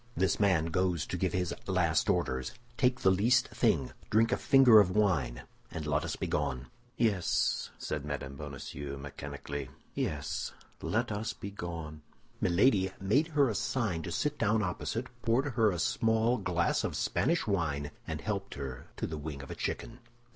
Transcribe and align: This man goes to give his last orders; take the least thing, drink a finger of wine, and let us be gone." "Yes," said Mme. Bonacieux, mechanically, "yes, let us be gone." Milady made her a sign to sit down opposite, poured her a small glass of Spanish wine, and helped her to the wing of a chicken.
This 0.17 0.39
man 0.39 0.65
goes 0.73 1.05
to 1.05 1.15
give 1.15 1.31
his 1.33 1.53
last 1.67 2.09
orders; 2.09 2.53
take 2.75 3.01
the 3.01 3.11
least 3.11 3.49
thing, 3.49 3.91
drink 4.09 4.31
a 4.31 4.35
finger 4.37 4.79
of 4.79 4.89
wine, 4.89 5.43
and 5.69 5.85
let 5.85 6.03
us 6.03 6.15
be 6.15 6.25
gone." 6.25 6.69
"Yes," 6.97 7.69
said 7.77 8.03
Mme. 8.03 8.29
Bonacieux, 8.33 8.97
mechanically, 8.97 9.69
"yes, 9.93 10.53
let 10.81 11.11
us 11.11 11.33
be 11.33 11.51
gone." 11.51 12.01
Milady 12.41 12.91
made 12.99 13.27
her 13.37 13.47
a 13.47 13.53
sign 13.53 14.01
to 14.01 14.11
sit 14.11 14.39
down 14.39 14.63
opposite, 14.63 15.05
poured 15.21 15.53
her 15.53 15.69
a 15.69 15.77
small 15.77 16.39
glass 16.39 16.83
of 16.83 16.95
Spanish 16.95 17.45
wine, 17.45 17.91
and 18.07 18.21
helped 18.21 18.55
her 18.55 18.87
to 18.97 19.05
the 19.05 19.19
wing 19.19 19.43
of 19.43 19.51
a 19.51 19.55
chicken. 19.55 19.99